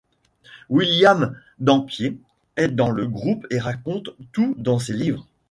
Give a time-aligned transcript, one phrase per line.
[0.71, 2.17] William Dampier
[2.57, 5.27] est dans le groupe et raconte tout dans ses livres.